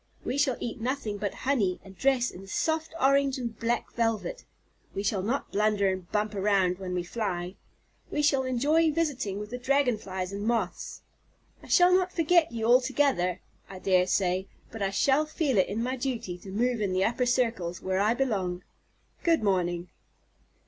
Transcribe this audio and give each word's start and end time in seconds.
We 0.25 0.35
shall 0.35 0.57
eat 0.59 0.81
nothing 0.81 1.19
but 1.19 1.35
honey, 1.45 1.79
and 1.83 1.95
dress 1.95 2.31
in 2.31 2.47
soft 2.47 2.95
orange 2.99 3.37
and 3.37 3.55
black 3.59 3.93
velvet. 3.93 4.45
We 4.95 5.03
shall 5.03 5.21
not 5.21 5.51
blunder 5.51 5.91
and 5.91 6.11
bump 6.11 6.33
around 6.33 6.79
when 6.79 6.95
we 6.95 7.03
fly. 7.03 7.53
We 8.09 8.23
shall 8.23 8.41
enjoy 8.41 8.91
visiting 8.91 9.37
with 9.37 9.51
the 9.51 9.59
Dragon 9.59 9.99
flies 9.99 10.31
and 10.33 10.43
Moths. 10.43 11.03
I 11.61 11.67
shall 11.67 11.93
not 11.93 12.11
forget 12.11 12.51
you 12.51 12.65
altogether, 12.65 13.41
I 13.69 13.77
dare 13.77 14.07
say, 14.07 14.47
but 14.71 14.81
I 14.81 14.89
shall 14.89 15.27
feel 15.27 15.59
it 15.59 15.71
my 15.77 15.97
duty 15.97 16.35
to 16.39 16.49
move 16.49 16.81
in 16.81 16.93
the 16.93 17.05
upper 17.05 17.27
circles, 17.27 17.79
where 17.83 17.99
I 17.99 18.15
belong. 18.15 18.63
Good 19.21 19.43
morning." 19.43 19.89